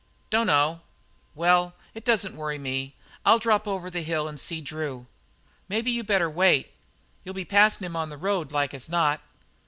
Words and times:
"Dunno." 0.31 0.81
"Well, 1.35 1.75
it 1.93 2.03
doesn't 2.03 2.35
worry 2.35 2.57
me. 2.57 2.95
I'll 3.23 3.37
drop 3.37 3.67
over 3.67 3.87
the 3.91 4.01
hill 4.01 4.27
and 4.27 4.39
see 4.39 4.59
Drew." 4.59 5.05
"Maybe 5.69 5.91
you'd 5.91 6.07
better 6.07 6.27
wait. 6.27 6.71
You'll 7.23 7.35
be 7.35 7.45
passin' 7.45 7.85
him 7.85 7.95
on 7.95 8.09
the 8.09 8.17
road, 8.17 8.51
like 8.51 8.73
as 8.73 8.89
not." 8.89 9.21